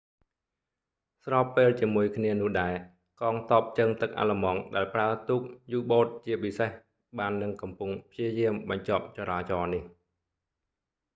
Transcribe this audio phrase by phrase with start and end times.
[1.25, 2.73] ស្របពេលជាមួយគ្នានោះដែរ
[3.21, 6.71] កងទ័ពជើងទឹកអាល្លឺម៉ង់ដែលប្រើទូកយូបូតជាពិសេស
[7.19, 9.83] បាននឹងកំពុងព្យាយាមបញ្ឈប់ចរាចរណ៍នេះ